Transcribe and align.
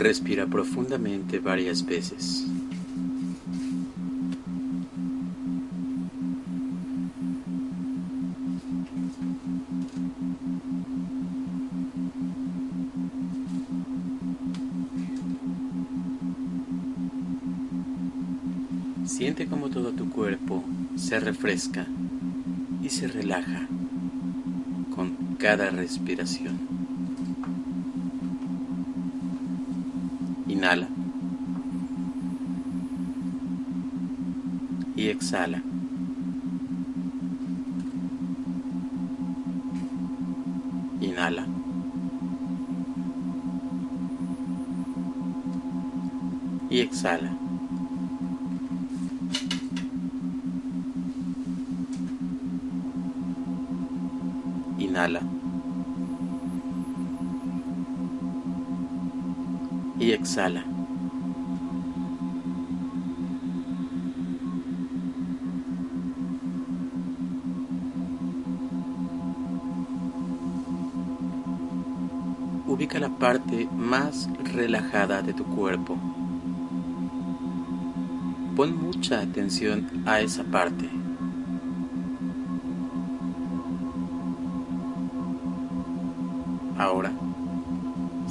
Respira 0.00 0.46
profundamente 0.46 1.40
varias 1.40 1.84
veces. 1.84 2.46
Siente 19.04 19.44
como 19.44 19.68
todo 19.68 19.92
tu 19.92 20.08
cuerpo 20.08 20.64
se 20.96 21.20
refresca 21.20 21.86
y 22.82 22.88
se 22.88 23.06
relaja 23.06 23.68
con 24.94 25.36
cada 25.38 25.68
respiración. 25.68 26.69
Inhala. 30.60 30.88
Y 34.94 35.08
exhala. 35.08 35.62
Inhala. 41.00 41.46
Y 46.68 46.80
exhala. 46.80 47.30
Inhala. 54.78 55.29
Exhala. 60.20 60.64
Ubica 72.66 72.98
la 72.98 73.08
parte 73.08 73.68
más 73.76 74.28
relajada 74.54 75.22
de 75.22 75.32
tu 75.32 75.44
cuerpo. 75.44 75.96
Pon 78.56 78.76
mucha 78.76 79.20
atención 79.20 79.88
a 80.06 80.20
esa 80.20 80.44
parte. 80.44 80.99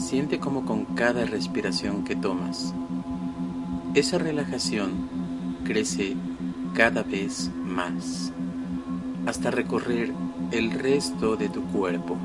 Siente 0.09 0.39
como 0.39 0.65
con 0.65 0.85
cada 0.85 1.23
respiración 1.23 2.03
que 2.03 2.15
tomas, 2.15 2.73
esa 3.93 4.17
relajación 4.17 4.89
crece 5.63 6.15
cada 6.73 7.03
vez 7.03 7.51
más 7.63 8.33
hasta 9.27 9.51
recorrer 9.51 10.11
el 10.49 10.71
resto 10.71 11.35
de 11.35 11.47
tu 11.49 11.61
cuerpo. 11.65 12.17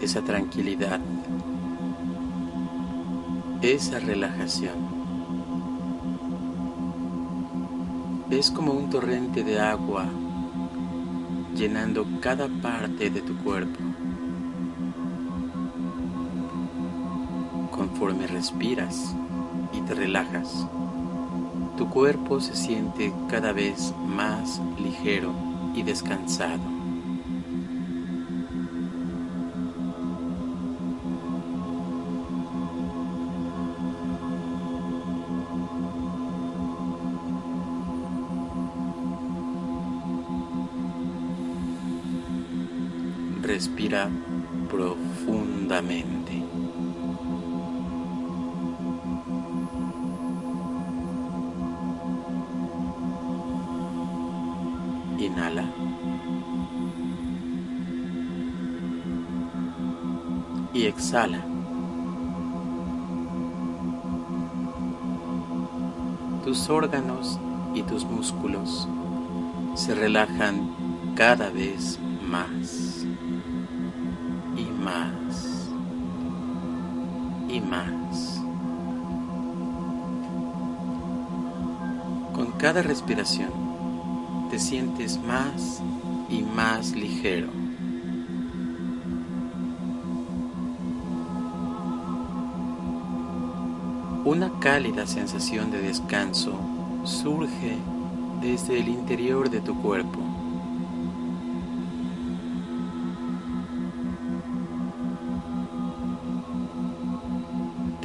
Esa 0.00 0.22
tranquilidad, 0.22 0.98
esa 3.62 4.00
relajación. 4.00 4.93
Es 8.34 8.50
como 8.50 8.72
un 8.72 8.90
torrente 8.90 9.44
de 9.44 9.60
agua 9.60 10.06
llenando 11.54 12.04
cada 12.20 12.48
parte 12.48 13.08
de 13.08 13.22
tu 13.22 13.36
cuerpo. 13.36 13.78
Conforme 17.70 18.26
respiras 18.26 19.14
y 19.72 19.80
te 19.82 19.94
relajas, 19.94 20.66
tu 21.76 21.88
cuerpo 21.88 22.40
se 22.40 22.56
siente 22.56 23.14
cada 23.30 23.52
vez 23.52 23.94
más 24.04 24.60
ligero 24.82 25.32
y 25.76 25.84
descansado. 25.84 26.83
Inhala. 55.18 55.64
Y 60.72 60.86
exhala. 60.86 61.38
Tus 66.44 66.68
órganos 66.68 67.38
y 67.74 67.82
tus 67.82 68.04
músculos 68.04 68.88
se 69.74 69.94
relajan 69.94 71.14
cada 71.14 71.48
vez 71.50 71.98
más 72.28 73.06
y 74.56 74.64
más 74.82 75.23
Con 82.34 82.52
cada 82.58 82.82
respiración 82.82 83.50
te 84.50 84.58
sientes 84.58 85.18
más 85.18 85.82
y 86.28 86.42
más 86.42 86.92
ligero. 86.92 87.48
Una 94.24 94.50
cálida 94.60 95.06
sensación 95.06 95.70
de 95.70 95.80
descanso 95.80 96.52
surge 97.04 97.76
desde 98.40 98.80
el 98.80 98.88
interior 98.88 99.50
de 99.50 99.60
tu 99.60 99.74
cuerpo. 99.80 100.33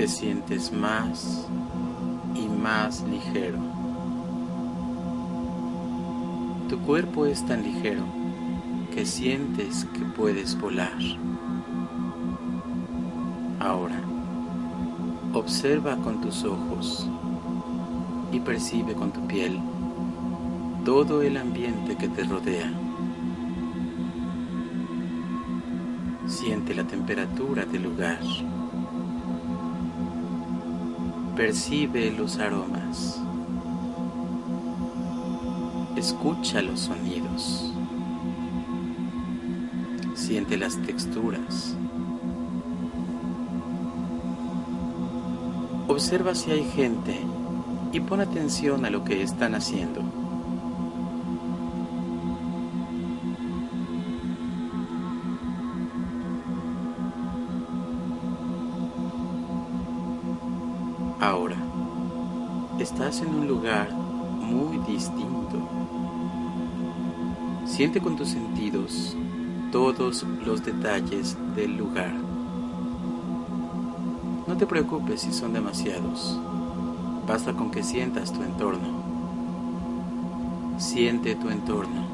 Sientes 0.10 0.74
más 0.74 1.48
y 2.36 2.48
más 2.48 3.02
ligero. 3.04 3.60
Tu 6.68 6.80
cuerpo 6.80 7.26
es 7.26 7.46
tan 7.46 7.64
ligero 7.64 8.04
que 8.94 9.06
sientes 9.06 9.86
que 9.94 10.00
puedes 10.00 10.60
volar. 10.60 10.98
Ahora, 13.60 14.02
observa 15.34 15.96
con 15.98 16.22
tus 16.22 16.44
ojos 16.44 17.08
y 18.32 18.40
percibe 18.40 18.94
con 18.94 19.12
tu 19.12 19.26
piel 19.28 19.60
todo 20.86 21.22
el 21.22 21.38
ambiente 21.38 21.96
que 21.96 22.08
te 22.08 22.24
rodea. 22.24 22.72
Siente 26.28 26.74
la 26.74 26.84
temperatura 26.86 27.66
del 27.66 27.84
lugar. 27.84 28.20
Percibe 31.40 32.12
los 32.12 32.38
aromas. 32.38 33.18
Escucha 35.96 36.62
los 36.62 36.82
sonidos. 36.82 37.72
Siente 40.16 40.58
las 40.58 40.76
texturas. 40.82 41.78
Observa 45.88 46.36
si 46.36 46.52
hay 46.52 46.66
gente 46.66 47.18
y 47.94 48.02
pon 48.02 48.20
atención 48.20 48.84
a 48.84 48.90
lo 48.90 49.06
que 49.06 49.24
están 49.24 49.56
haciendo. 49.56 50.19
Ahora, 61.20 61.58
estás 62.80 63.20
en 63.20 63.36
un 63.36 63.46
lugar 63.46 63.92
muy 63.92 64.78
distinto. 64.88 65.60
Siente 67.66 68.00
con 68.00 68.16
tus 68.16 68.30
sentidos 68.30 69.18
todos 69.70 70.26
los 70.46 70.64
detalles 70.64 71.36
del 71.58 71.76
lugar. 71.76 72.14
No 74.48 74.56
te 74.56 74.66
preocupes 74.66 75.20
si 75.20 75.34
son 75.34 75.52
demasiados. 75.52 76.40
Basta 77.28 77.52
con 77.52 77.70
que 77.70 77.84
sientas 77.84 78.32
tu 78.32 78.42
entorno. 78.42 78.88
Siente 80.78 81.36
tu 81.36 81.50
entorno. 81.50 82.08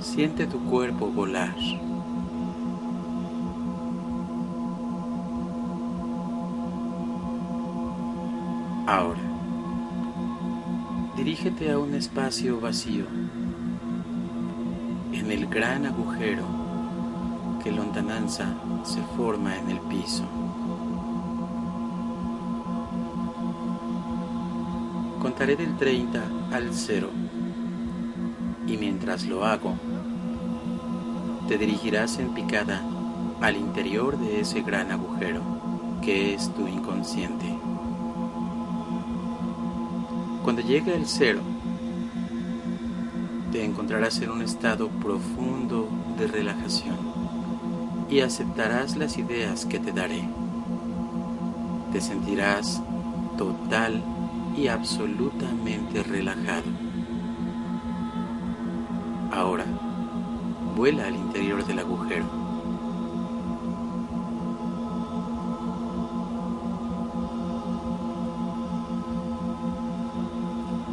Siente 0.00 0.48
tu 0.48 0.58
cuerpo 0.64 1.06
volar. 1.06 1.54
Ahora, 8.86 9.20
dirígete 11.16 11.70
a 11.70 11.78
un 11.78 11.94
espacio 11.94 12.60
vacío, 12.60 13.04
en 15.12 15.30
el 15.30 15.46
gran 15.46 15.86
agujero 15.86 16.42
que 17.62 17.70
lontananza 17.70 18.54
se 18.82 19.00
forma 19.16 19.56
en 19.56 19.70
el 19.70 19.78
piso. 19.82 20.24
Contaré 25.20 25.54
del 25.54 25.76
30 25.76 26.20
al 26.52 26.74
0 26.74 27.08
y 28.66 28.76
mientras 28.76 29.24
lo 29.26 29.44
hago, 29.44 29.76
te 31.46 31.56
dirigirás 31.56 32.18
en 32.18 32.34
picada 32.34 32.82
al 33.40 33.56
interior 33.56 34.18
de 34.18 34.40
ese 34.40 34.62
gran 34.62 34.90
agujero 34.90 35.40
que 36.02 36.34
es 36.34 36.52
tu 36.54 36.66
inconsciente. 36.66 37.61
Cuando 40.42 40.60
llegue 40.60 40.94
el 40.94 41.06
cero, 41.06 41.40
te 43.52 43.64
encontrarás 43.64 44.20
en 44.20 44.30
un 44.30 44.42
estado 44.42 44.88
profundo 44.88 45.88
de 46.18 46.26
relajación 46.26 46.96
y 48.10 48.20
aceptarás 48.20 48.96
las 48.96 49.18
ideas 49.18 49.64
que 49.64 49.78
te 49.78 49.92
daré. 49.92 50.28
Te 51.92 52.00
sentirás 52.00 52.82
total 53.38 54.02
y 54.56 54.66
absolutamente 54.66 56.02
relajado. 56.02 56.64
Ahora, 59.32 59.64
vuela 60.76 61.06
al 61.06 61.14
interior 61.14 61.64
del 61.64 61.78
agujero. 61.78 62.41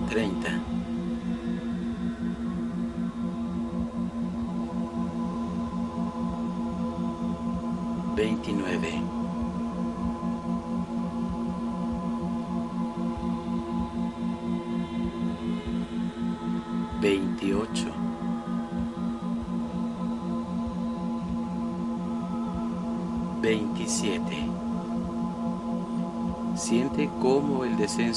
Treinta, 0.10 0.50
veintinueve, 8.16 9.09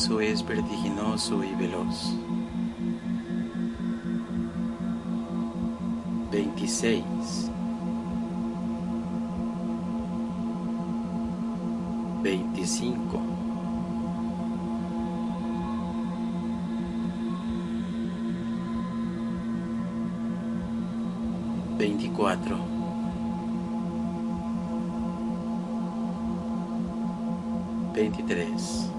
es 0.02 0.44
vertiginoso 0.44 1.44
y 1.44 1.54
veloz. 1.54 2.12
26. 6.32 7.50
25. 12.22 13.20
24. 21.78 22.72
veintitrés, 27.92 28.90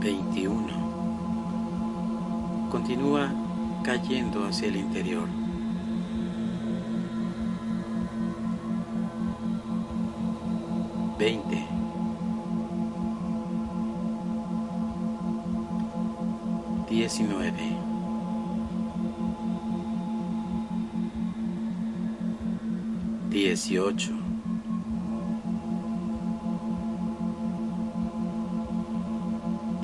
veintiuno. 0.00 0.74
Continúa 2.70 3.30
cayendo 3.82 4.46
hacia 4.46 4.68
el 4.68 4.76
interior. 4.76 5.37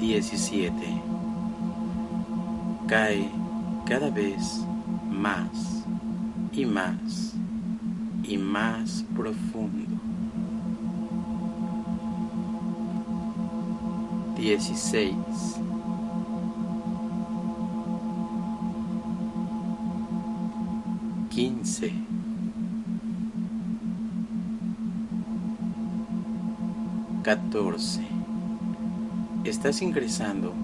17. 0.05 0.75
Cae 2.87 3.31
cada 3.87 4.11
vez 4.11 4.63
más 5.11 5.83
y 6.53 6.67
más 6.67 7.35
y 8.23 8.37
más 8.37 9.03
profundo. 9.17 9.99
16. 14.37 15.15
Quince, 21.31 21.93
catorce, 27.23 28.14
Estás 29.45 29.83
ingresando 29.83 30.55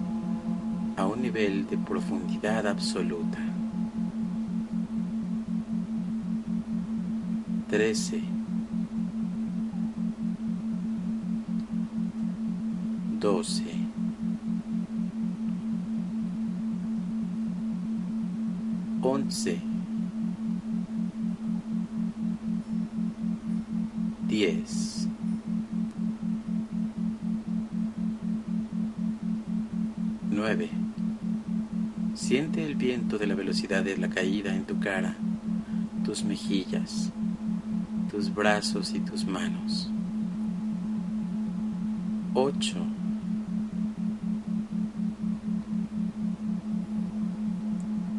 a 0.97 1.05
un 1.05 1.21
nivel 1.21 1.67
de 1.67 1.77
profundidad 1.77 2.65
absoluta. 2.65 3.37
Trece. 7.69 8.23
Doce. 13.19 13.71
Once. 19.03 19.61
10. 24.27 25.00
Siente 32.13 32.65
el 32.65 32.75
viento 32.75 33.17
de 33.17 33.25
la 33.25 33.35
velocidad 33.35 33.83
de 33.83 33.95
la 33.97 34.09
caída 34.09 34.53
en 34.53 34.65
tu 34.65 34.79
cara, 34.79 35.15
tus 36.03 36.23
mejillas, 36.23 37.09
tus 38.11 38.33
brazos 38.33 38.93
y 38.93 38.99
tus 38.99 39.25
manos. 39.25 39.89
8. 42.33 42.75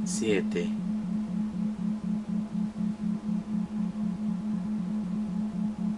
Siete. 0.05 0.69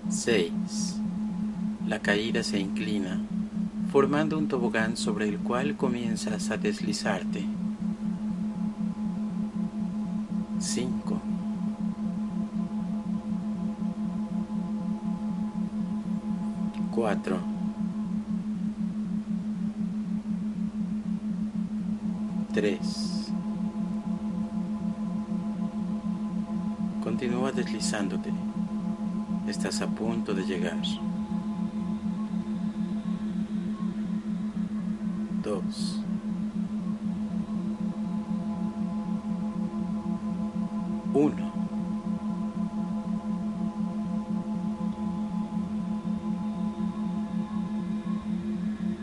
6. 0.08 1.00
La 1.86 2.00
caída 2.00 2.42
se 2.42 2.58
inclina 2.58 3.20
formando 3.94 4.36
un 4.36 4.48
tobogán 4.48 4.96
sobre 4.96 5.28
el 5.28 5.38
cual 5.38 5.76
comienzas 5.76 6.50
a 6.50 6.56
deslizarte. 6.56 7.44
5 10.58 11.20
4 16.90 17.38
3 22.52 23.32
Continúa 27.04 27.52
deslizándote. 27.52 28.32
Estás 29.46 29.80
a 29.82 29.86
punto 29.86 30.34
de 30.34 30.42
llegar. 30.42 30.82
2 35.64 36.00
1 41.14 41.52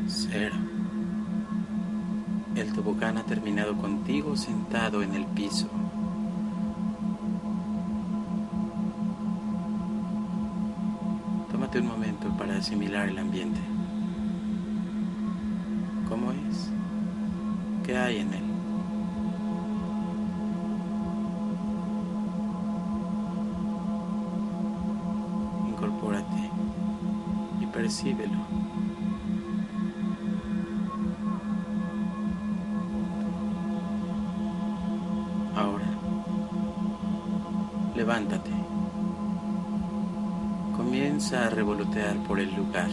Cero. 0.07 0.55
El 2.53 2.73
tobogán 2.73 3.17
ha 3.17 3.23
terminado 3.23 3.75
contigo 3.77 4.35
sentado 4.35 5.01
en 5.01 5.15
el 5.15 5.25
piso. 5.25 5.67
Tómate 11.51 11.79
un 11.79 11.87
momento 11.87 12.27
para 12.37 12.57
asimilar 12.57 13.07
el 13.07 13.17
ambiente. 13.19 13.59
¿Qué 17.91 17.98
hay 17.98 18.19
en 18.19 18.33
él? 18.33 18.43
Incorpórate 25.67 26.50
y 27.60 27.65
percíbelo. 27.65 28.38
Ahora, 35.53 35.89
levántate. 37.93 38.51
Comienza 40.77 41.48
a 41.48 41.50
revolotear 41.50 42.15
por 42.24 42.39
el 42.39 42.55
lugar. 42.55 42.89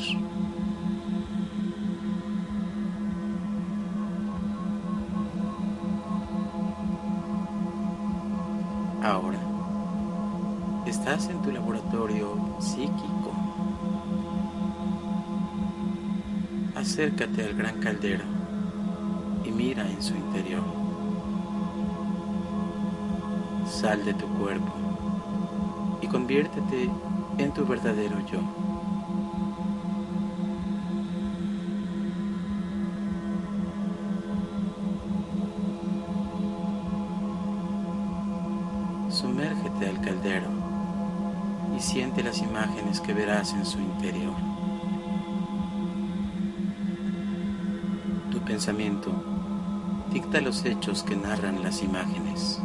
Acércate 16.98 17.44
al 17.44 17.54
gran 17.54 17.78
caldero 17.78 18.24
y 19.44 19.52
mira 19.52 19.88
en 19.88 20.02
su 20.02 20.16
interior. 20.16 20.64
Sal 23.70 24.04
de 24.04 24.14
tu 24.14 24.26
cuerpo 24.30 24.72
y 26.02 26.08
conviértete 26.08 26.90
en 27.38 27.54
tu 27.54 27.64
verdadero 27.64 28.16
yo. 28.26 28.40
Sumérgete 39.08 39.88
al 39.88 40.00
caldero 40.00 40.48
y 41.76 41.80
siente 41.80 42.24
las 42.24 42.38
imágenes 42.38 43.00
que 43.00 43.14
verás 43.14 43.52
en 43.52 43.64
su 43.64 43.78
interior. 43.78 44.34
Dicta 50.12 50.40
los 50.40 50.64
hechos 50.64 51.02
que 51.02 51.16
narran 51.16 51.62
las 51.62 51.82
imágenes. 51.82 52.60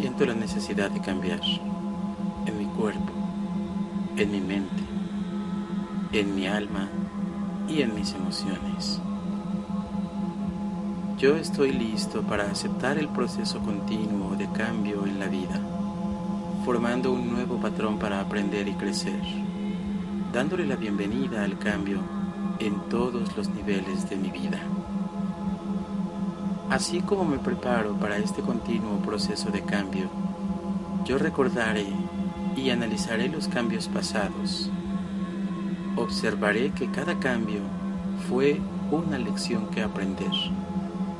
Siento 0.00 0.24
la 0.24 0.32
necesidad 0.34 0.90
de 0.90 1.02
cambiar 1.02 1.40
en 2.46 2.56
mi 2.56 2.64
cuerpo, 2.64 3.12
en 4.16 4.30
mi 4.32 4.40
mente, 4.40 4.82
en 6.12 6.34
mi 6.34 6.46
alma 6.46 6.88
y 7.68 7.82
en 7.82 7.94
mis 7.94 8.14
emociones. 8.14 8.98
Yo 11.18 11.36
estoy 11.36 11.72
listo 11.72 12.22
para 12.22 12.50
aceptar 12.50 12.96
el 12.96 13.08
proceso 13.08 13.58
continuo 13.58 14.36
de 14.36 14.50
cambio 14.52 15.04
en 15.04 15.18
la 15.18 15.26
vida, 15.26 15.60
formando 16.64 17.12
un 17.12 17.30
nuevo 17.30 17.60
patrón 17.60 17.98
para 17.98 18.22
aprender 18.22 18.68
y 18.68 18.72
crecer, 18.72 19.20
dándole 20.32 20.66
la 20.66 20.76
bienvenida 20.76 21.44
al 21.44 21.58
cambio 21.58 21.98
en 22.58 22.80
todos 22.88 23.36
los 23.36 23.50
niveles 23.50 24.08
de 24.08 24.16
mi 24.16 24.30
vida. 24.30 24.62
Así 26.70 27.00
como 27.00 27.24
me 27.24 27.38
preparo 27.38 27.94
para 27.96 28.16
este 28.18 28.42
continuo 28.42 28.98
proceso 28.98 29.50
de 29.50 29.62
cambio, 29.62 30.08
yo 31.04 31.18
recordaré 31.18 31.86
y 32.54 32.70
analizaré 32.70 33.28
los 33.28 33.48
cambios 33.48 33.88
pasados. 33.88 34.70
Observaré 35.96 36.70
que 36.70 36.88
cada 36.88 37.18
cambio 37.18 37.62
fue 38.28 38.60
una 38.92 39.18
lección 39.18 39.66
que 39.70 39.82
aprender 39.82 40.30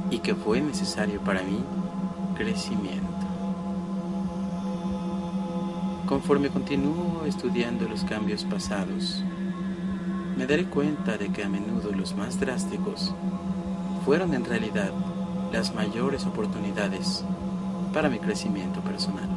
y 0.08 0.20
que 0.20 0.36
fue 0.36 0.60
necesario 0.60 1.20
para 1.20 1.42
mí 1.42 1.64
crecimiento. 2.36 3.08
Conforme 6.06 6.48
continúo 6.50 7.24
estudiando 7.26 7.88
los 7.88 8.04
cambios 8.04 8.44
pasados, 8.44 9.24
me 10.36 10.46
daré 10.46 10.66
cuenta 10.66 11.18
de 11.18 11.30
que 11.30 11.42
a 11.42 11.48
menudo 11.48 11.90
los 11.90 12.14
más 12.14 12.38
drásticos 12.38 13.12
fueron 14.04 14.32
en 14.34 14.44
realidad 14.44 14.92
las 15.52 15.74
mayores 15.74 16.26
oportunidades 16.26 17.24
para 17.92 18.08
mi 18.08 18.18
crecimiento 18.18 18.80
personal. 18.80 19.28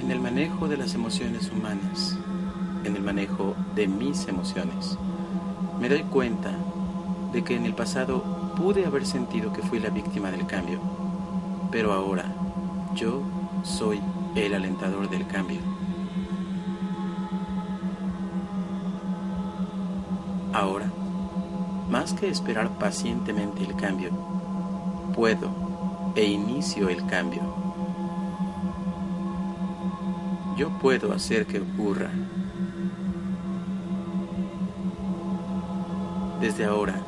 En 0.00 0.10
el 0.10 0.20
manejo 0.20 0.66
de 0.68 0.78
las 0.78 0.94
emociones 0.94 1.50
humanas, 1.50 2.16
en 2.84 2.96
el 2.96 3.02
manejo 3.02 3.54
de 3.74 3.86
mis 3.86 4.26
emociones, 4.28 4.96
me 5.78 5.88
doy 5.88 6.02
cuenta 6.04 6.52
de 7.32 7.44
que 7.44 7.56
en 7.56 7.66
el 7.66 7.74
pasado 7.74 8.22
pude 8.56 8.86
haber 8.86 9.06
sentido 9.06 9.52
que 9.52 9.62
fui 9.62 9.78
la 9.78 9.90
víctima 9.90 10.30
del 10.30 10.46
cambio, 10.46 10.80
pero 11.70 11.92
ahora 11.92 12.24
yo 12.94 13.22
soy 13.62 14.00
el 14.34 14.54
alentador 14.54 15.08
del 15.10 15.26
cambio. 15.26 15.60
Ahora, 20.52 20.90
más 21.90 22.14
que 22.14 22.28
esperar 22.28 22.78
pacientemente 22.78 23.62
el 23.62 23.76
cambio, 23.76 24.10
puedo 25.14 26.12
e 26.14 26.24
inicio 26.24 26.88
el 26.88 27.06
cambio. 27.06 27.42
Yo 30.56 30.70
puedo 30.80 31.12
hacer 31.12 31.46
que 31.46 31.60
ocurra. 31.60 32.10
Desde 36.40 36.64
ahora, 36.64 37.00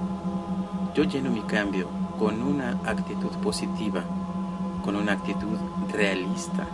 yo 0.95 1.05
lleno 1.05 1.31
mi 1.31 1.43
cambio 1.43 1.89
con 2.19 2.43
una 2.43 2.81
actitud 2.85 3.31
positiva, 3.43 4.03
con 4.83 4.97
una 4.97 5.13
actitud 5.13 5.57
realista, 5.93 6.67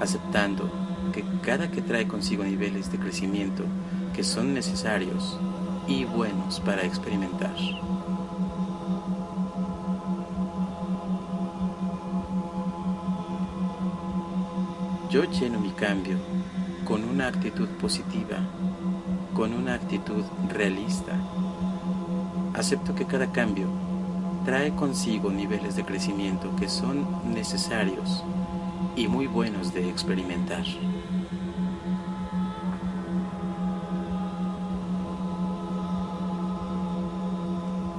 aceptando 0.00 0.70
que 1.12 1.24
cada 1.42 1.70
que 1.70 1.82
trae 1.82 2.08
consigo 2.08 2.42
niveles 2.42 2.90
de 2.90 2.98
crecimiento 2.98 3.64
que 4.12 4.24
son 4.24 4.54
necesarios 4.54 5.38
y 5.86 6.04
buenos 6.04 6.60
para 6.60 6.84
experimentar. 6.84 7.54
Yo 15.10 15.22
lleno 15.30 15.60
mi 15.60 15.70
cambio 15.70 16.18
con 16.84 17.04
una 17.04 17.28
actitud 17.28 17.68
positiva, 17.80 18.38
con 19.32 19.54
una 19.54 19.74
actitud 19.74 20.24
realista. 20.48 21.12
Acepto 22.54 22.94
que 22.94 23.04
cada 23.04 23.32
cambio 23.32 23.66
trae 24.44 24.74
consigo 24.76 25.30
niveles 25.30 25.74
de 25.74 25.84
crecimiento 25.84 26.54
que 26.54 26.68
son 26.68 27.34
necesarios 27.34 28.22
y 28.94 29.08
muy 29.08 29.26
buenos 29.26 29.74
de 29.74 29.88
experimentar. 29.88 30.62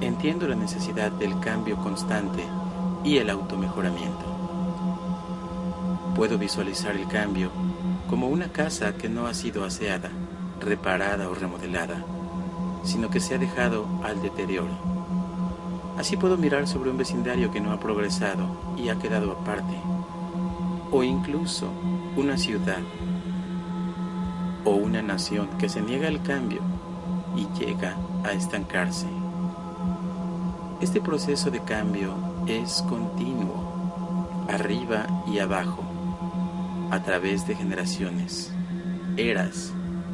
Entiendo 0.00 0.48
la 0.48 0.54
necesidad 0.54 1.12
del 1.12 1.38
cambio 1.40 1.76
constante 1.76 2.42
y 3.04 3.18
el 3.18 3.28
automejoramiento. 3.28 4.24
Puedo 6.14 6.38
visualizar 6.38 6.96
el 6.96 7.06
cambio 7.08 7.50
como 8.08 8.28
una 8.28 8.50
casa 8.50 8.94
que 8.96 9.10
no 9.10 9.26
ha 9.26 9.34
sido 9.34 9.64
aseada, 9.64 10.10
reparada 10.60 11.28
o 11.28 11.34
remodelada, 11.34 12.02
sino 12.82 13.10
que 13.10 13.20
se 13.20 13.34
ha 13.34 13.38
dejado 13.38 13.86
al 14.02 14.22
deterioro. 14.22 14.72
Así 15.98 16.16
puedo 16.16 16.36
mirar 16.36 16.68
sobre 16.68 16.90
un 16.90 16.98
vecindario 16.98 17.50
que 17.50 17.60
no 17.60 17.72
ha 17.72 17.80
progresado 17.80 18.46
y 18.76 18.90
ha 18.90 18.98
quedado 18.98 19.32
aparte, 19.32 19.76
o 20.90 21.02
incluso 21.02 21.68
una 22.16 22.36
ciudad 22.36 22.78
o 24.64 24.70
una 24.70 25.00
nación 25.00 25.48
que 25.58 25.68
se 25.68 25.80
niega 25.80 26.08
al 26.08 26.22
cambio 26.22 26.60
y 27.36 27.46
llega 27.58 27.96
a 28.24 28.32
estancarse. 28.32 29.06
Este 30.80 31.00
proceso 31.00 31.50
de 31.50 31.60
cambio 31.60 32.14
es 32.46 32.82
continuo, 32.82 34.46
arriba 34.48 35.06
y 35.26 35.38
abajo, 35.38 35.82
a 36.90 37.02
través 37.02 37.46
de 37.46 37.54
generaciones, 37.54 38.52
eras 39.16 39.72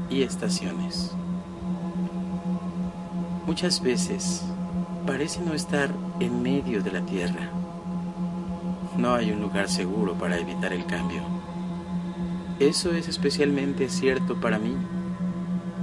y 0.09 0.23
estaciones. 0.23 1.12
Muchas 3.46 3.82
veces 3.82 4.44
parece 5.06 5.40
no 5.40 5.54
estar 5.54 5.90
en 6.20 6.42
medio 6.42 6.82
de 6.82 6.92
la 6.92 7.00
tierra. 7.02 7.50
No 8.96 9.14
hay 9.14 9.30
un 9.32 9.40
lugar 9.40 9.68
seguro 9.68 10.14
para 10.14 10.38
evitar 10.38 10.72
el 10.72 10.87
cambio. 10.87 11.22
Eso 12.58 12.92
es 12.92 13.08
especialmente 13.08 13.88
cierto 13.88 14.40
para 14.40 14.58
mí, 14.58 14.76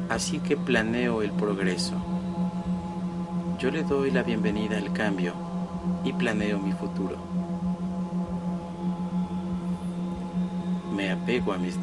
así 0.09 0.39
que 0.39 0.55
planeo 0.55 1.21
el 1.21 1.31
progreso 1.31 1.95
yo 3.59 3.69
le 3.71 3.83
doy 3.83 4.09
la 4.09 4.23
bienvenida 4.23 4.77
al 4.77 4.93
cambio 4.93 5.33
y 6.05 6.13
planeo 6.13 6.59
mi 6.59 6.71
futuro. 6.71 7.17
Me 10.95 11.11
apego 11.11 11.51
a 11.51 11.57
mis, 11.57 11.77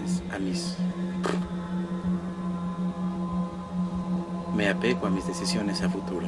me 4.67 4.73
apego 4.73 5.07
a 5.07 5.11
mis 5.11 5.25
decisiones 5.25 5.81
a 5.83 5.89
futuro, 5.89 6.27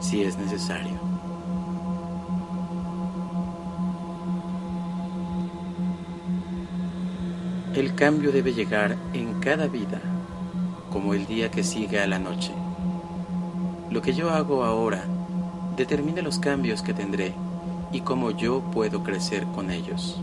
si 0.00 0.24
es 0.24 0.36
necesario. 0.36 0.98
El 7.72 7.94
cambio 7.94 8.32
debe 8.32 8.52
llegar 8.52 8.96
en 9.12 9.34
cada 9.34 9.68
vida, 9.68 10.00
como 10.90 11.14
el 11.14 11.28
día 11.28 11.52
que 11.52 11.62
sigue 11.62 12.00
a 12.00 12.08
la 12.08 12.18
noche. 12.18 12.50
Lo 13.88 14.02
que 14.02 14.12
yo 14.12 14.30
hago 14.30 14.64
ahora 14.64 15.04
determina 15.76 16.20
los 16.20 16.40
cambios 16.40 16.82
que 16.82 16.94
tendré 16.94 17.32
y 17.92 18.00
cómo 18.00 18.32
yo 18.32 18.60
puedo 18.72 19.04
crecer 19.04 19.44
con 19.54 19.70
ellos. 19.70 20.20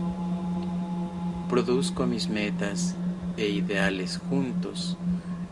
Produzco 1.48 2.04
mis 2.04 2.28
metas 2.28 2.96
e 3.38 3.48
ideales 3.48 4.20
juntos 4.28 4.98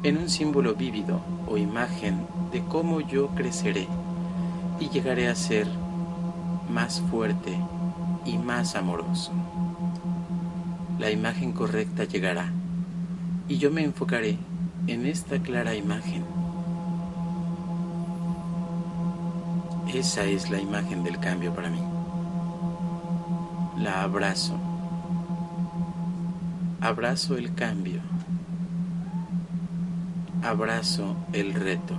en 0.03 0.17
un 0.19 0.29
símbolo 0.29 0.75
vívido 0.75 1.21
o 1.47 1.57
imagen 1.57 2.27
de 2.51 2.63
cómo 2.65 3.01
yo 3.01 3.29
creceré 3.29 3.87
y 4.81 4.89
llegaré 4.89 5.29
a 5.29 5.35
ser 5.35 5.67
más 6.71 7.01
fuerte 7.11 7.57
y 8.25 8.39
más 8.39 8.75
amoroso. 8.75 9.33
La 10.99 11.11
imagen 11.11 11.53
correcta 11.53 12.05
llegará 12.05 12.51
y 13.49 13.59
yo 13.59 13.71
me 13.71 13.83
enfocaré 13.83 14.39
en 14.87 15.07
esta 15.07 15.39
clara 15.39 15.75
imagen 15.75 16.25
Esa 19.95 20.25
es 20.25 20.49
la 20.49 20.59
imagen 20.59 21.05
del 21.05 21.19
cambio 21.19 21.55
para 21.55 21.69
mí. 21.69 21.81
La 23.77 24.03
abrazo. 24.03 24.59
Abrazo 26.81 27.37
el 27.37 27.55
cambio. 27.55 28.01
Abrazo 30.43 31.17
el 31.33 31.55
reto. 31.55 31.95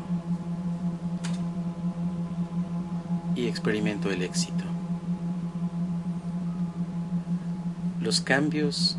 Y 3.36 3.48
experimento 3.48 4.12
el 4.12 4.22
éxito. 4.22 4.64
Los 8.02 8.22
cambios, 8.22 8.98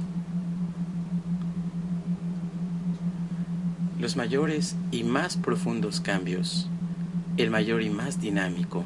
los 4.01 4.17
mayores 4.17 4.77
y 4.91 5.05
más 5.05 5.37
profundos 5.37 6.01
cambios 6.01 6.69
el 7.37 7.51
mayor 7.51 7.83
y 7.83 7.91
más 7.91 8.21
dinámico, 8.21 8.85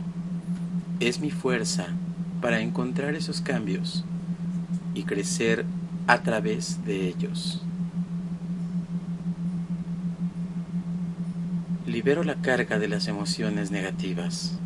es 1.01 1.21
mi 1.21 1.31
fuerza 1.31 1.88
para 2.40 2.61
encontrar 2.61 3.14
esos 3.14 3.40
cambios 3.40 4.05
y 4.94 5.03
crecer 5.03 5.66
a 6.07 6.23
través 6.23 6.85
de 6.87 7.09
ellos. 7.09 7.62
Libero 11.99 12.23
la 12.23 12.37
carga 12.37 12.79
de 12.79 12.87
las 12.87 13.09
emociones 13.09 13.73
negativas, 13.73 14.57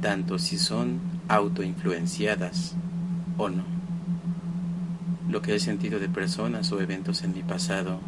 tanto 0.00 0.38
si 0.38 0.58
son 0.58 1.00
autoinfluenciadas 1.26 2.76
o 3.36 3.48
no. 3.48 3.64
Lo 5.28 5.42
que 5.42 5.56
he 5.56 5.58
sentido 5.58 5.98
de 5.98 6.08
personas 6.08 6.70
o 6.70 6.80
eventos 6.80 7.24
en 7.24 7.34
mi 7.34 7.42
pasado, 7.42 7.98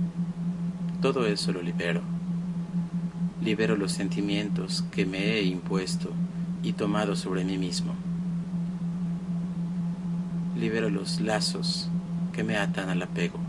todo 1.01 1.27
eso 1.27 1.51
lo 1.51 1.63
libero 1.63 2.01
libero 3.43 3.75
los 3.75 3.91
sentimientos 3.91 4.85
que 4.93 5.05
me 5.05 5.33
he 5.33 5.43
impuesto 5.43 6.13
y 6.63 6.75
tomado 6.75 7.17
sobre 7.17 7.43
mí 7.43 7.59
mismo. 7.59 7.93
Libero 10.57 10.91
los 10.91 11.21
lazos 11.21 11.89
que 12.33 12.45
me 12.45 12.57
atan 12.57 12.89
al 12.89 13.03
apego. 13.03 13.41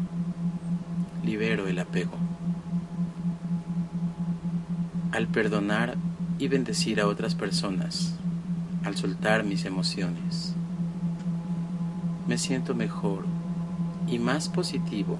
Libero 1.23 1.67
el 1.67 1.77
apego. 1.77 2.32
Al 5.13 5.27
perdonar 5.27 5.93
y 6.39 6.47
bendecir 6.47 6.99
a 6.99 7.07
otras 7.07 7.35
personas, 7.35 8.15
al 8.83 8.97
soltar 8.97 9.43
mis 9.43 9.63
emociones, 9.63 10.55
me 12.27 12.39
siento 12.39 12.73
mejor 12.73 13.25
y 14.07 14.17
más 14.17 14.49
positivo 14.49 15.19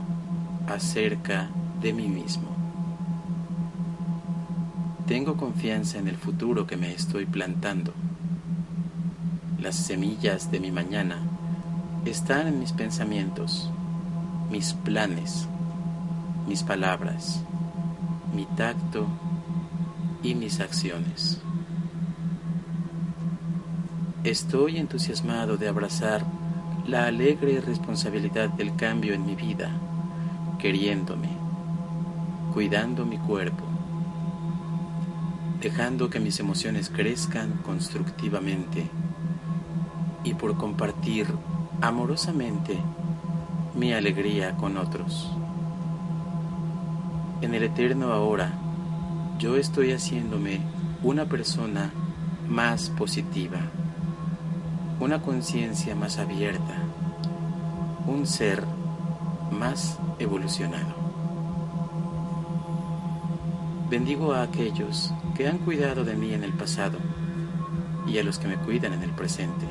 acerca 0.68 1.48
de 1.80 1.94
mí 1.94 2.08
mismo. 2.08 2.48
Tengo 5.06 5.38
confianza 5.38 6.00
en 6.00 6.08
el 6.08 6.18
futuro 6.18 6.66
que 6.66 6.76
me 6.76 6.92
estoy 6.92 7.28
plantando. 7.28 7.94
Las 9.62 9.76
semillas 9.76 10.50
de 10.50 10.60
mi 10.60 10.72
mañana 10.72 11.20
están 12.04 12.48
en 12.48 12.60
mis 12.60 12.72
pensamientos, 12.72 13.70
mis 14.50 14.74
planes, 14.74 15.48
mis 16.48 16.64
palabras, 16.64 17.44
mi 18.34 18.48
tacto 18.58 19.06
y 20.24 20.36
mis 20.36 20.60
acciones. 20.62 21.40
Estoy 24.24 24.78
entusiasmado 24.78 25.58
de 25.58 25.68
abrazar 25.68 26.26
la 26.88 27.06
alegre 27.08 27.60
responsabilidad 27.62 28.50
del 28.50 28.76
cambio 28.76 29.14
en 29.14 29.26
mi 29.26 29.36
vida, 29.36 29.70
queriéndome, 30.60 31.30
cuidando 32.54 33.06
mi 33.06 33.18
cuerpo, 33.18 33.64
dejando 35.62 36.10
que 36.10 36.22
mis 36.22 36.40
emociones 36.40 36.90
crezcan 36.90 37.60
constructivamente 37.66 38.90
y 40.24 40.34
por 40.34 40.58
compartir 40.58 41.28
amorosamente 41.82 42.80
mi 43.76 43.92
alegría 43.92 44.56
con 44.56 44.78
otros. 44.78 45.32
En 47.42 47.54
el 47.54 47.64
eterno 47.64 48.14
ahora, 48.14 48.63
yo 49.40 49.56
estoy 49.58 49.92
haciéndome 49.92 50.62
una 51.02 51.26
persona 51.26 51.92
más 52.48 52.90
positiva, 52.90 53.60
una 55.00 55.22
conciencia 55.22 55.96
más 55.96 56.18
abierta, 56.18 56.76
un 58.08 58.26
ser 58.28 58.64
más 59.52 59.98
evolucionado. 60.20 60.94
Bendigo 63.90 64.34
a 64.34 64.44
aquellos 64.44 65.14
que 65.36 65.48
han 65.48 65.60
cuidado 65.60 66.04
de 66.04 66.16
mí 66.16 66.34
en 66.34 66.44
el 66.44 66.54
pasado 66.54 66.98
y 68.08 68.18
a 68.18 68.24
los 68.24 68.40
que 68.40 68.48
me 68.48 68.56
cuidan 68.56 68.94
en 68.94 69.04
el 69.04 69.12
presente. 69.12 69.68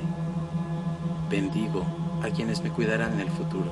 Bendigo 1.30 1.84
a 2.22 2.28
quienes 2.28 2.62
me 2.62 2.70
cuidarán 2.70 3.14
en 3.14 3.20
el 3.20 3.30
futuro. 3.30 3.70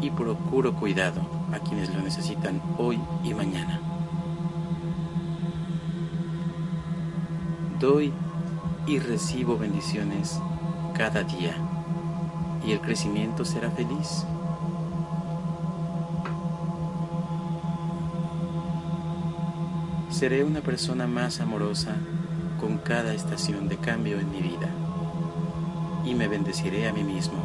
Y 0.00 0.10
procuro 0.10 0.74
cuidado 0.74 1.37
a 1.52 1.58
quienes 1.60 1.94
lo 1.94 2.00
necesitan 2.00 2.60
hoy 2.78 2.98
y 3.24 3.34
mañana. 3.34 3.80
Doy 7.80 8.12
y 8.86 8.98
recibo 8.98 9.56
bendiciones 9.56 10.40
cada 10.96 11.22
día 11.22 11.54
y 12.66 12.72
el 12.72 12.80
crecimiento 12.80 13.44
será 13.44 13.70
feliz. 13.70 14.24
Seré 20.10 20.42
una 20.42 20.60
persona 20.60 21.06
más 21.06 21.40
amorosa 21.40 21.94
con 22.58 22.78
cada 22.78 23.14
estación 23.14 23.68
de 23.68 23.76
cambio 23.76 24.18
en 24.18 24.30
mi 24.30 24.40
vida 24.40 24.68
y 26.04 26.14
me 26.14 26.26
bendeciré 26.26 26.88
a 26.88 26.92
mí 26.92 27.04
mismo 27.04 27.38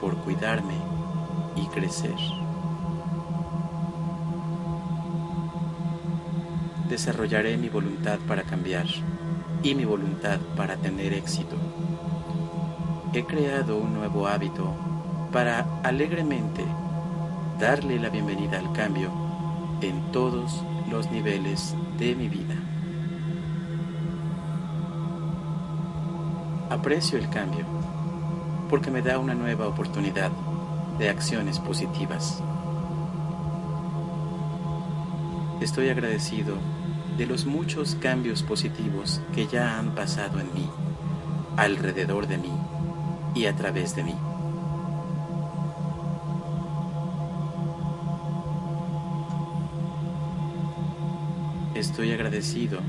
por 0.00 0.16
cuidarme 0.16 0.74
y 1.56 1.66
crecer. 1.66 2.43
Desarrollaré 6.88 7.56
mi 7.56 7.68
voluntad 7.68 8.18
para 8.28 8.42
cambiar 8.42 8.86
y 9.62 9.74
mi 9.74 9.84
voluntad 9.84 10.38
para 10.56 10.76
tener 10.76 11.14
éxito. 11.14 11.56
He 13.14 13.24
creado 13.24 13.78
un 13.78 13.94
nuevo 13.94 14.26
hábito 14.26 14.74
para 15.32 15.80
alegremente 15.82 16.64
darle 17.58 17.98
la 17.98 18.10
bienvenida 18.10 18.58
al 18.58 18.72
cambio 18.72 19.10
en 19.80 20.12
todos 20.12 20.62
los 20.90 21.10
niveles 21.10 21.74
de 21.98 22.14
mi 22.14 22.28
vida. 22.28 22.54
Aprecio 26.70 27.18
el 27.18 27.30
cambio 27.30 27.64
porque 28.68 28.90
me 28.90 29.02
da 29.02 29.18
una 29.18 29.34
nueva 29.34 29.68
oportunidad 29.68 30.30
de 30.98 31.08
acciones 31.08 31.58
positivas. 31.58 32.42
Estoy 35.64 35.88
agradecido 35.88 36.58
de 37.16 37.24
los 37.24 37.46
muchos 37.46 37.94
cambios 37.94 38.42
positivos 38.42 39.22
que 39.34 39.46
ya 39.46 39.78
han 39.78 39.94
pasado 39.94 40.38
en 40.38 40.52
mí, 40.52 40.68
alrededor 41.56 42.28
de 42.28 42.36
mí 42.36 42.52
y 43.34 43.46
a 43.46 43.56
través 43.56 43.96
de 43.96 44.04
mí. 44.04 44.14
Estoy 51.74 52.12
agradecido 52.12 52.80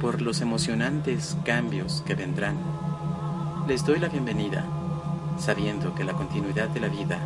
por 0.00 0.22
los 0.22 0.40
emocionantes 0.40 1.36
cambios 1.44 2.02
que 2.06 2.14
vendrán. 2.14 2.56
Les 3.68 3.84
doy 3.84 3.98
la 3.98 4.08
bienvenida, 4.08 4.64
sabiendo 5.38 5.94
que 5.94 6.04
la 6.04 6.14
continuidad 6.14 6.70
de 6.70 6.80
la 6.80 6.88
vida 6.88 7.18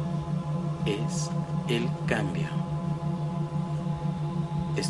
es 0.84 1.30
el 1.68 1.88
cambio. 2.08 2.59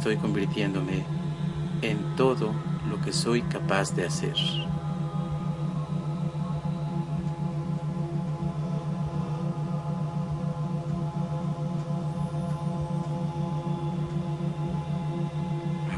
Estoy 0.01 0.17
convirtiéndome 0.17 1.05
en 1.83 2.17
todo 2.17 2.55
lo 2.89 2.99
que 3.03 3.13
soy 3.13 3.43
capaz 3.43 3.95
de 3.95 4.07
hacer. 4.07 4.35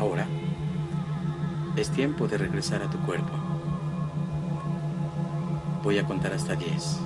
Ahora 0.00 0.26
es 1.76 1.88
tiempo 1.90 2.26
de 2.26 2.38
regresar 2.38 2.82
a 2.82 2.90
tu 2.90 2.98
cuerpo. 3.02 3.30
Voy 5.84 5.98
a 5.98 6.04
contar 6.04 6.32
hasta 6.32 6.56
10 6.56 6.98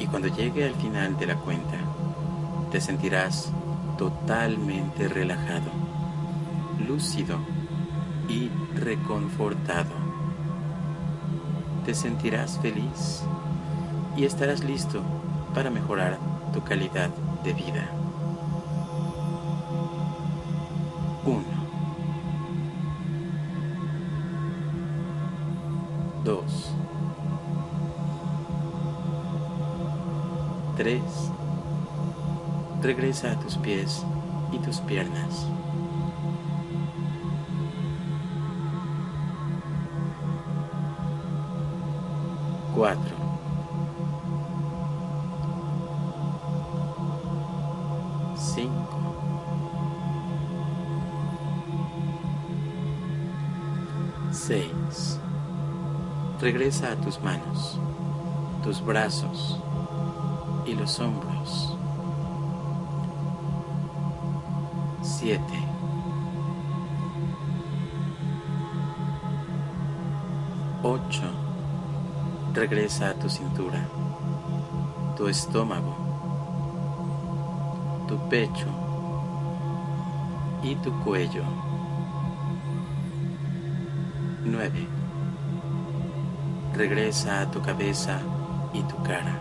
y 0.00 0.06
cuando 0.08 0.26
llegue 0.26 0.64
al 0.64 0.74
final 0.74 1.16
de 1.16 1.26
la 1.26 1.36
cuenta 1.36 1.78
te 2.72 2.80
sentirás 2.80 3.52
totalmente 3.96 5.06
relajado, 5.06 5.70
lúcido 6.94 7.38
y 8.28 8.48
reconfortado. 8.76 9.90
Te 11.84 11.92
sentirás 11.92 12.60
feliz 12.60 13.24
y 14.16 14.24
estarás 14.24 14.62
listo 14.62 15.02
para 15.54 15.70
mejorar 15.70 16.20
tu 16.52 16.62
calidad 16.62 17.10
de 17.42 17.52
vida. 17.52 17.90
1. 21.26 21.42
2. 26.24 26.70
3. 30.76 31.02
Regresa 32.82 33.32
a 33.32 33.40
tus 33.40 33.56
pies 33.56 34.04
y 34.52 34.58
tus 34.58 34.78
piernas. 34.78 35.48
Cuatro. 42.74 43.14
Cinco. 48.36 48.98
Seis. 54.32 55.20
Regresa 56.40 56.92
a 56.92 56.96
tus 56.96 57.20
manos, 57.22 57.78
tus 58.64 58.84
brazos 58.84 59.60
y 60.66 60.74
los 60.74 60.98
hombros. 60.98 61.76
Siete. 65.00 65.42
Ocho. 70.82 71.43
Regresa 72.54 73.10
a 73.10 73.14
tu 73.14 73.28
cintura, 73.28 73.84
tu 75.16 75.26
estómago, 75.26 75.96
tu 78.06 78.16
pecho 78.28 78.68
y 80.62 80.76
tu 80.76 80.92
cuello. 81.02 81.42
9. 84.44 84.86
Regresa 86.74 87.40
a 87.40 87.50
tu 87.50 87.60
cabeza 87.60 88.20
y 88.72 88.82
tu 88.84 89.02
cara. 89.02 89.40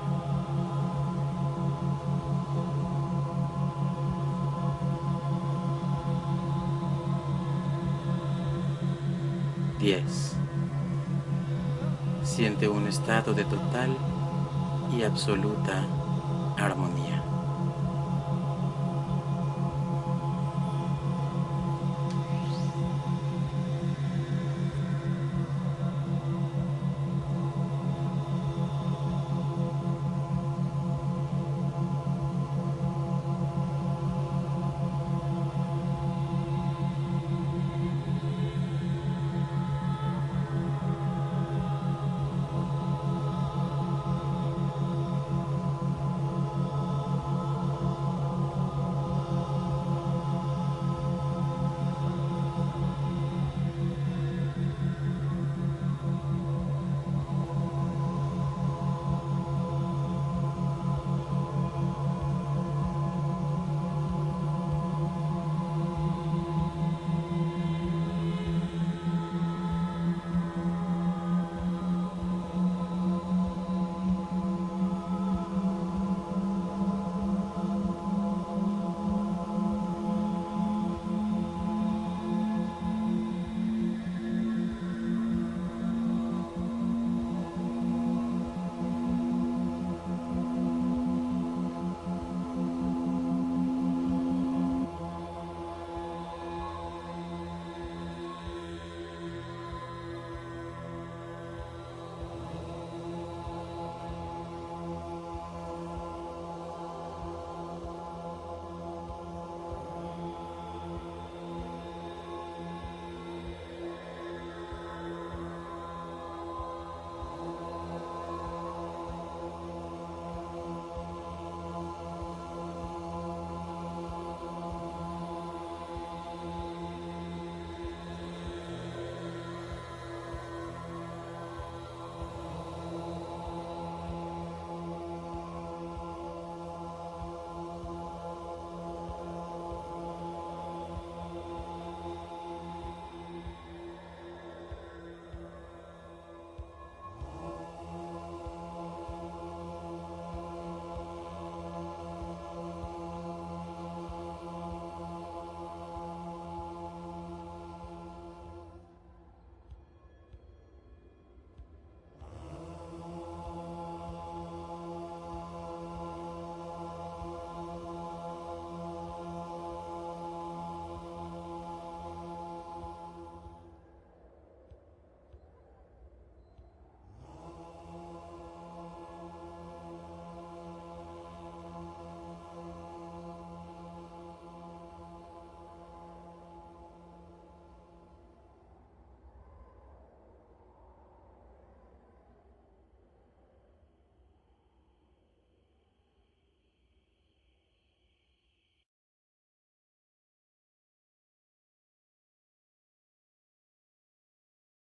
Diez. 9.78 10.36
Siente 12.36 12.68
un 12.68 12.88
estado 12.88 13.32
de 13.36 13.44
total 13.44 13.96
y 14.92 15.04
absoluta 15.04 15.86
armonía. 16.58 17.03